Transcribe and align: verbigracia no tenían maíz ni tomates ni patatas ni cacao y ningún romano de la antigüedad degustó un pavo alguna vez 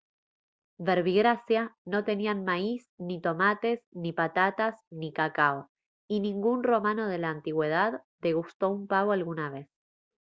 verbigracia 0.85 1.75
no 1.85 2.03
tenían 2.03 2.43
maíz 2.43 2.81
ni 3.07 3.17
tomates 3.25 3.79
ni 4.01 4.11
patatas 4.19 4.73
ni 4.99 5.13
cacao 5.19 5.69
y 6.07 6.21
ningún 6.21 6.63
romano 6.63 7.07
de 7.07 7.19
la 7.19 7.29
antigüedad 7.29 8.01
degustó 8.19 8.69
un 8.69 8.87
pavo 8.87 9.11
alguna 9.11 9.51
vez 9.51 9.69